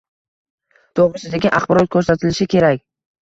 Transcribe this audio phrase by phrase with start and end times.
[0.99, 2.83] to‘g‘risidagi axborot ko‘rsatilishi kerak.